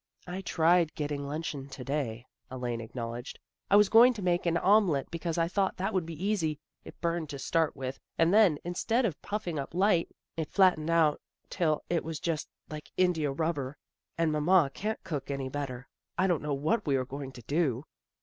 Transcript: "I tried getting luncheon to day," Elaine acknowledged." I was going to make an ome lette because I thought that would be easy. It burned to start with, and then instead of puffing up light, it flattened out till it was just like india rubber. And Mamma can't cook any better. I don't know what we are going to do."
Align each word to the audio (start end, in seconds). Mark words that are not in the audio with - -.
"I 0.27 0.41
tried 0.41 0.95
getting 0.95 1.27
luncheon 1.27 1.69
to 1.69 1.83
day," 1.83 2.25
Elaine 2.49 2.81
acknowledged." 2.81 3.37
I 3.69 3.75
was 3.75 3.87
going 3.87 4.15
to 4.15 4.23
make 4.23 4.47
an 4.47 4.57
ome 4.57 4.87
lette 4.89 5.11
because 5.11 5.37
I 5.37 5.47
thought 5.47 5.77
that 5.77 5.93
would 5.93 6.07
be 6.07 6.25
easy. 6.25 6.57
It 6.83 6.99
burned 7.01 7.29
to 7.29 7.37
start 7.37 7.75
with, 7.75 7.99
and 8.17 8.33
then 8.33 8.57
instead 8.63 9.05
of 9.05 9.21
puffing 9.21 9.59
up 9.59 9.75
light, 9.75 10.09
it 10.35 10.49
flattened 10.49 10.89
out 10.89 11.21
till 11.51 11.83
it 11.87 12.03
was 12.03 12.19
just 12.19 12.49
like 12.67 12.89
india 12.97 13.31
rubber. 13.31 13.77
And 14.17 14.31
Mamma 14.31 14.71
can't 14.73 15.03
cook 15.03 15.29
any 15.29 15.49
better. 15.49 15.87
I 16.17 16.25
don't 16.25 16.41
know 16.41 16.55
what 16.55 16.87
we 16.87 16.95
are 16.95 17.05
going 17.05 17.31
to 17.33 17.43
do." 17.43 17.85